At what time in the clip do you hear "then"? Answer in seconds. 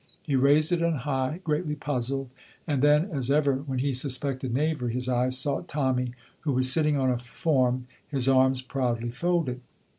2.81-3.05